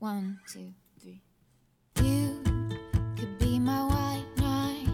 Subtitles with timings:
[0.00, 1.20] One, two, three.
[2.00, 2.40] You
[3.16, 4.86] could be my white night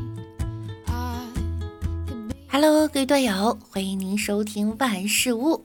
[2.49, 5.63] Hello，各位队友，欢迎您收听万事屋。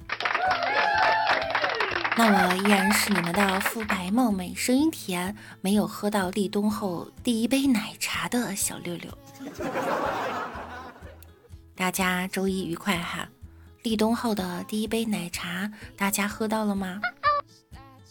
[2.17, 9.17] 那我依然是你们的肤白貌美、声音甜、没有喝到立冬后第一杯奶茶的小六六。
[11.75, 13.29] 大家周一愉快哈！
[13.83, 16.99] 立冬后的第一杯奶茶，大家喝到了吗？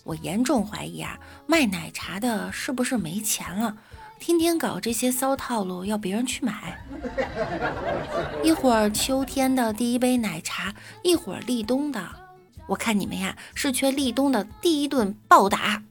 [0.09, 3.77] 我严重怀疑啊，卖奶茶的是不是没钱了？
[4.19, 6.83] 天天搞这些骚套路，要别人去买。
[8.43, 12.03] 一会儿秋天的第一杯奶茶，一会儿立冬的，
[12.67, 15.83] 我看你们呀是缺立冬的第一顿暴打。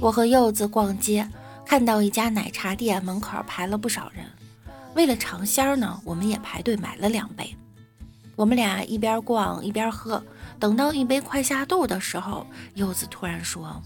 [0.00, 1.30] 我和柚子逛街，
[1.64, 4.26] 看到一家奶茶店门口排了不少人。
[4.94, 7.56] 为了尝鲜儿呢，我们也排队买了两杯。
[8.36, 10.22] 我们俩一边逛一边喝，
[10.58, 13.80] 等到一杯快下肚的时候，柚子突然说：“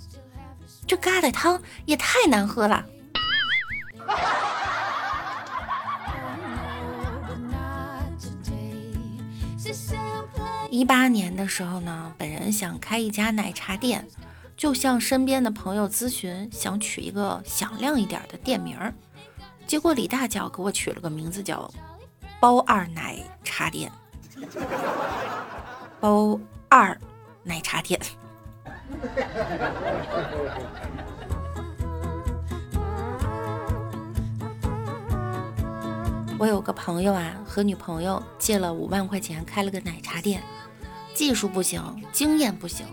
[0.87, 2.85] 这疙瘩汤也太难喝了。”
[10.71, 14.07] 一八年的时候呢，本人想开一家奶茶店，
[14.57, 18.95] 就向身边的朋友咨询，想取一个响亮一点的店名儿。
[19.67, 21.69] 结果李大脚给我取了个名字叫
[22.39, 23.91] “包二奶茶店”，
[25.99, 26.97] 包二
[27.43, 28.01] 奶茶店。
[36.39, 40.43] 我有个朋友啊，和女朋友借了五万块钱开了个奶茶店，
[41.13, 42.87] 技术不行，经验不行，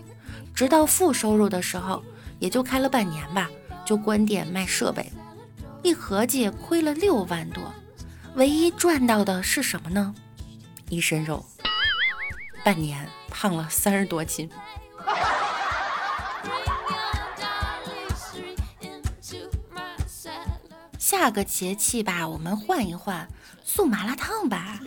[0.54, 2.02] 直到负收入的时候，
[2.40, 3.48] 也就开了半年吧，
[3.84, 5.12] 就关店卖设备，
[5.84, 7.62] 一合计亏了六万多，
[8.36, 10.14] 唯一赚到的是什么呢？
[10.88, 11.44] 一身肉，
[12.64, 14.48] 半年胖了三十多斤。
[20.98, 23.28] 下个节气吧，我们换一换，
[23.62, 24.80] 送麻辣烫吧。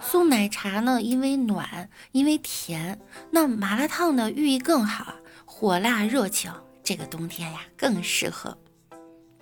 [0.00, 2.98] 送奶茶呢，因为暖，因为甜。
[3.30, 6.50] 那麻辣烫呢，寓意更好，火辣热情，
[6.82, 8.56] 这个冬天呀更适合。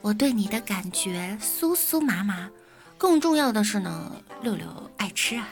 [0.05, 2.51] 我对你的感觉酥酥麻麻，
[2.99, 4.67] 更重要的是呢，六六
[4.99, 5.49] 爱吃啊。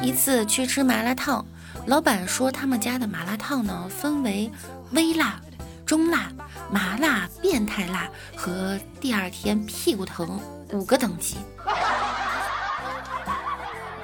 [0.00, 1.44] 一次去吃麻辣烫，
[1.88, 4.48] 老板说他们家的麻辣烫呢分为
[4.92, 5.40] 微辣、
[5.84, 6.30] 中辣、
[6.70, 10.40] 麻辣、变态辣和第二天屁股疼
[10.70, 11.38] 五个等级。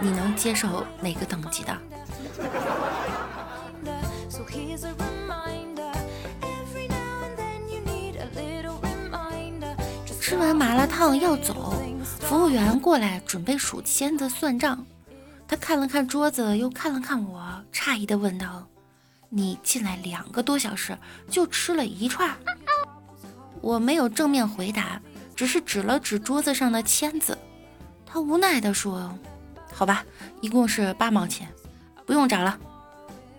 [0.01, 1.79] 你能接受哪个等级的？
[4.71, 5.91] So here's a reminder.
[6.43, 9.75] Every now and then you need a little reminder.
[10.21, 11.75] 吃完麻辣烫要走，
[12.21, 14.87] 服务员过来准备数签子算账。
[15.49, 18.65] 他看了看桌子，又看了看我，诧异的问道
[19.29, 20.97] ：“你进来两个多小时
[21.29, 22.31] 就吃了一串？”
[23.61, 25.03] 我没有正面回答，
[25.35, 27.37] 只是指了指桌子上的签子。
[28.07, 29.13] 他无奈的说
[29.75, 30.05] ：“好吧，
[30.41, 31.49] 一共是八毛钱，
[32.07, 32.57] 不用找了。”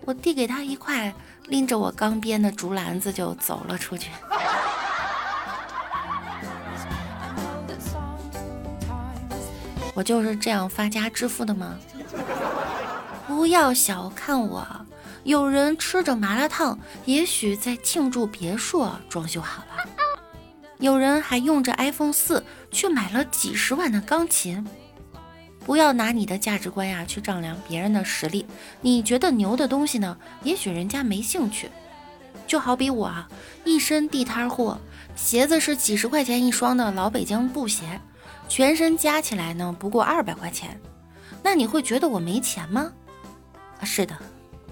[0.04, 1.14] 我递给他一块，
[1.46, 4.10] 拎着我刚编的竹篮子就走了出去。
[9.94, 11.78] 我就是这样发家致富的吗？
[13.26, 14.66] 不要小看我，
[15.22, 19.86] 有人吃着麻辣烫，也许在庆祝别墅装修好了；
[20.78, 24.66] 有人还用着 iPhone 四去买了几十万的钢琴。
[25.64, 28.46] 不要拿你的价值观呀去丈量别人的实力。
[28.80, 31.70] 你觉得牛的东西呢，也许人家没兴趣。
[32.46, 33.28] 就好比我啊，
[33.64, 34.78] 一身地摊货，
[35.14, 38.00] 鞋子是几十块钱一双的老北京布鞋，
[38.48, 40.78] 全身加起来呢不过二百块钱。
[41.42, 42.92] 那你会觉得我没钱吗？
[43.80, 44.16] 啊，是的，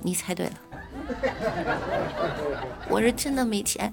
[0.02, 0.52] 你猜对了，
[2.90, 3.92] 我是真的没钱。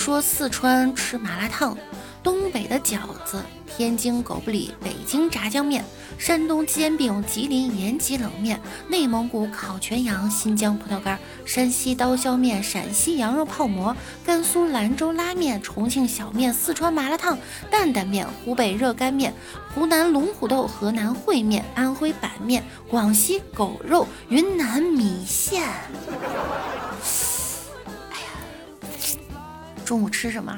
[0.00, 1.76] 说四川吃麻辣烫，
[2.22, 5.84] 东北的饺子，天津狗不理，北京炸酱面，
[6.16, 8.58] 山东煎饼，吉林延吉冷面，
[8.88, 13.94] 内蒙古烤全羊，新疆葡萄干，山西刀削面，陕西羊肉泡馍，
[14.24, 17.36] 甘肃兰州拉面，重庆小面，四川麻辣烫，
[17.70, 19.34] 担担面，湖北热干面，
[19.74, 25.62] 湖南龙虎斗，河南烩面，安徽板面，广西狗肉，云南米线。
[29.90, 30.56] 中午吃什么？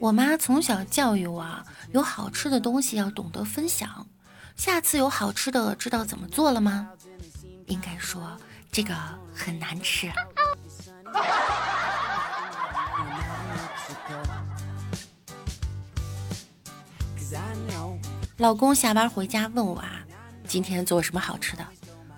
[0.00, 1.46] 我妈从小教育我，
[1.90, 4.06] 有好吃的东西要懂得分享。
[4.56, 6.88] 下次有好吃的，知道怎么做了吗？
[7.66, 8.34] 应该说
[8.70, 8.94] 这个
[9.34, 10.10] 很难吃。
[18.42, 20.00] 老公下班回家问我啊，
[20.48, 21.64] 今天做什么好吃的？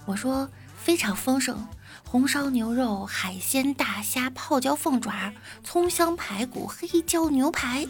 [0.06, 1.68] 我说非常丰盛。
[2.02, 7.86] 红烧牛肉、海鲜、大虾、泡椒凤爪、葱香排骨、黑椒牛排。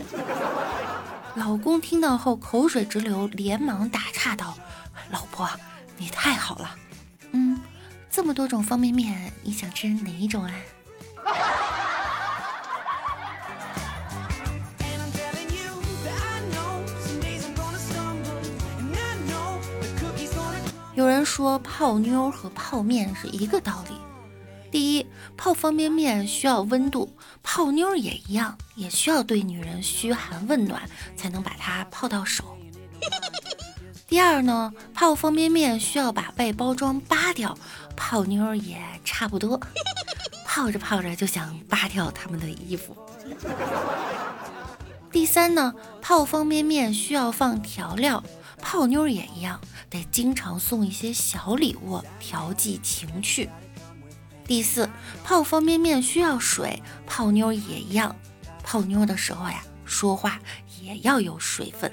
[1.36, 4.58] 老公听到后口水直流，连忙打岔道
[5.12, 5.48] ：“老婆，
[5.96, 6.74] 你太好了。
[7.30, 7.60] 嗯，
[8.10, 10.52] 这么多种方便面，你想吃哪一种啊？”
[21.04, 23.94] 有人说泡妞和泡面是一个道理。
[24.70, 25.06] 第一，
[25.36, 30.80] 泡方便面需要温度，泡妞也一样，也需要对女人嘘寒问暖，
[31.14, 32.56] 才能把她泡到手。
[34.08, 37.54] 第二呢，泡方便面需要把外包装扒掉，
[37.94, 39.60] 泡妞也差不多，
[40.46, 42.96] 泡着泡着就想扒掉他们的衣服。
[45.12, 48.24] 第三呢，泡方便面需要放调料，
[48.64, 53.50] 泡妞也一样，得经常送一些小礼物调剂情趣。
[54.46, 54.88] 第四，
[55.22, 58.16] 泡方便面需要水，泡妞也一样。
[58.64, 60.40] 泡妞的时候呀，说话
[60.80, 61.92] 也要有水分。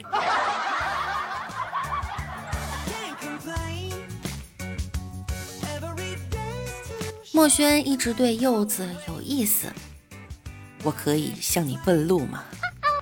[7.33, 9.71] 墨轩一直对柚子有意思，
[10.83, 12.43] 我可以向你问路吗？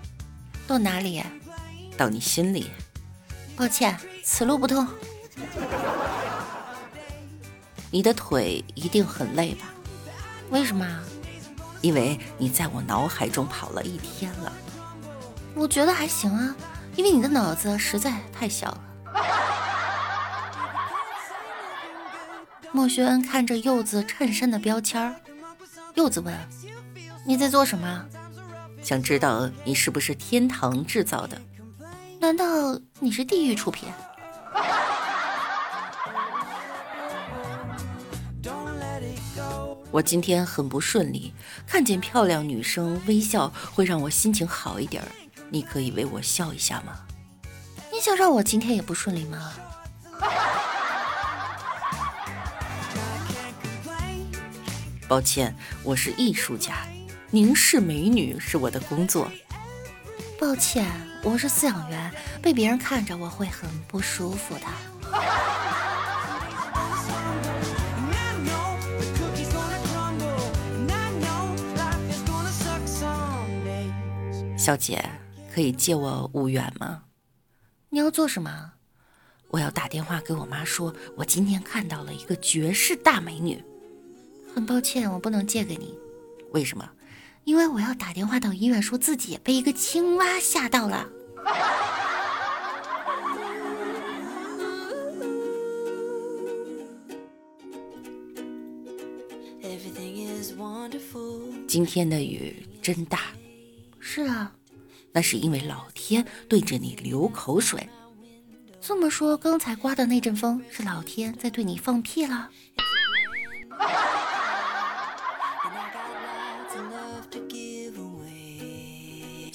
[0.68, 1.24] 到哪里？
[1.96, 2.70] 到你心里。
[3.60, 4.88] 抱歉，此路不通。
[7.92, 9.66] 你的腿一定很累吧？
[10.50, 10.88] 为什么？
[11.82, 14.54] 因为你在我脑海中跑了一天了。
[15.54, 16.56] 我觉得还行啊，
[16.96, 18.82] 因为你的脑子实在太小了。
[22.72, 25.14] 墨轩看着柚子衬衫的标签儿，
[25.96, 26.34] 柚子问
[27.28, 28.06] ：“你在做什么？”
[28.82, 31.42] 想知道你是不是天堂制造的？
[32.20, 33.88] 难道你是地狱出品？
[39.90, 41.34] 我今天很不顺利，
[41.66, 45.08] 看见漂亮女生微笑会让我心情好一点儿。
[45.50, 46.94] 你可以为我笑一下吗？
[47.92, 49.54] 你想让我今天也不顺利吗？
[55.08, 56.86] 抱歉，我是艺术家，
[57.32, 59.32] 凝视美女是我的工作。
[60.40, 60.86] 抱歉，
[61.22, 62.12] 我是饲养员，
[62.42, 64.62] 被别人看着我会很不舒服的。
[74.58, 75.04] 小姐，
[75.54, 77.04] 可以借我五元吗？
[77.90, 78.72] 你要做什么？
[79.50, 83.62] 我要打电话给我妈说，我今天看到了一个绝世大美女。
[84.56, 85.98] 很抱歉，我不能借给你。
[86.52, 86.90] 为什么？
[87.50, 91.10] 因为我要打电话到医院，说自己被一个青蛙吓到了。
[101.68, 103.22] 今天的雨真大。
[104.00, 104.54] 是啊。
[105.12, 107.90] 那是因为老天对着你流口水。
[108.80, 112.52] 这么说，刚才刮的那阵风是老天在对你放屁了？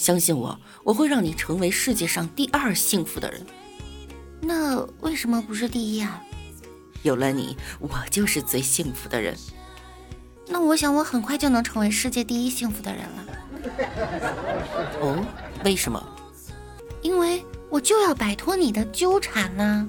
[0.04, 3.46] 相信我，我会让你成为世界上第二幸福的人。
[4.38, 6.23] 那为什么不是第一啊？
[7.02, 9.34] 有了你，我就是最幸福的人。
[10.46, 13.25] 那我想，我很快就能成为世界第一幸福的人了。
[15.00, 15.25] 哦。
[15.64, 16.06] 为什么？
[17.00, 19.88] 因为我就要摆脱你的纠缠呢。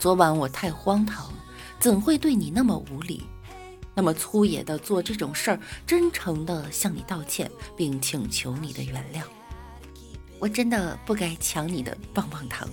[0.00, 1.30] 昨晚我太荒唐，
[1.78, 3.22] 怎会对你那么无礼，
[3.94, 5.60] 那么粗野的做这种事儿？
[5.86, 9.22] 真诚的向你道歉，并请求你的原谅。
[10.38, 12.66] 我真的不该抢你的棒棒糖。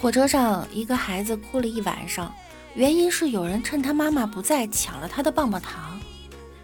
[0.00, 2.34] 火车上，一个孩子哭了一晚上，
[2.72, 6.00] 原因是有人趁他妈妈不在抢了他的棒棒糖。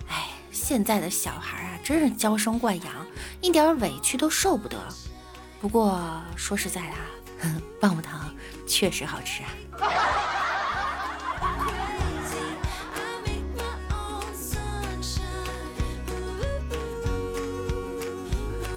[0.08, 3.06] 哎，现在的小孩，真是娇生惯养，
[3.42, 4.78] 一点委屈都受不得，
[5.60, 6.00] 不过
[6.34, 8.34] 说实在的啊， 棒棒糖
[8.66, 9.50] 确实好吃啊。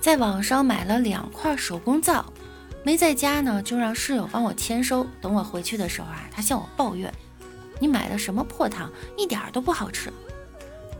[0.01, 2.25] 在网上买了两块手工皂，
[2.83, 7.13] 没在家呢，就让室友帮我签收，等我回去的时候啊，他向我抱怨，
[7.79, 10.11] 你买的什么破糖，一点都不好吃。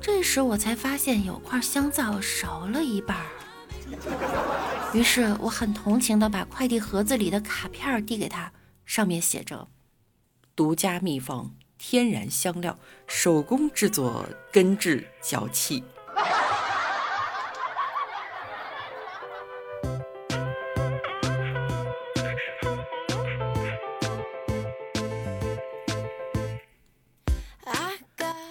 [0.02, 3.26] 这时我才发现有块香皂少了一半儿。
[4.94, 8.52] 于是我很同情的把快递盒子里的卡片递给他，
[8.86, 9.68] 上面写着
[10.56, 15.84] ：“独家秘方，天然香料，手工制作，根治脚气。”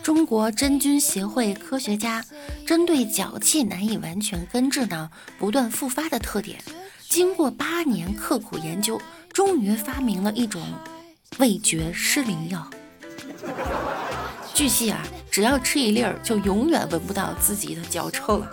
[0.07, 2.25] 中国真菌协会科学家
[2.65, 6.61] 针对脚气难以完全根治呢，不断复发的特点，
[7.09, 9.01] 经过八年刻苦研究，
[9.33, 10.63] 终于发明了一种
[11.39, 12.65] 味觉失灵药。
[14.55, 18.49] 据悉啊，只要吃一粒儿，就永远闻不到自己的脚臭了。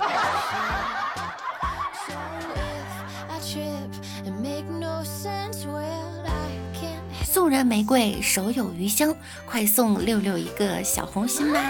[7.53, 11.61] 人玫瑰，手有余香，快送六六一个小红心吧！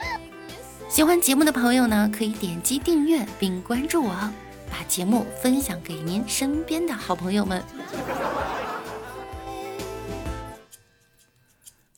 [0.88, 4.12] 喜欢节目的朋友呢，可以点击订阅并关注我，
[4.70, 7.62] 把节目分享给您身边的好朋友们。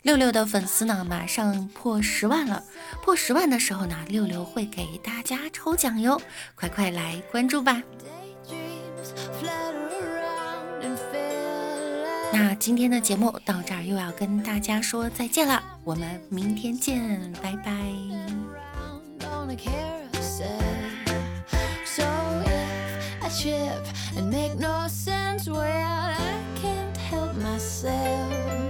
[0.02, 2.62] 六六的粉丝呢，马上破十万了，
[3.02, 6.20] 破十万的时候呢，六六会给大家抽奖哟，
[6.54, 7.82] 快快来关注吧！
[12.32, 17.72] 那今天的节目到这儿又要跟大家说再见了，我们明天见，拜拜。
[23.40, 25.48] Trip and make no sense.
[25.48, 26.16] Well, I
[26.60, 28.67] can't help myself.